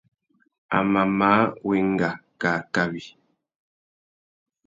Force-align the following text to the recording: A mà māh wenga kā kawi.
A 0.77 0.79
mà 0.93 1.01
māh 1.19 1.51
wenga 1.71 2.09
kā 2.45 2.53
kawi. 2.77 3.03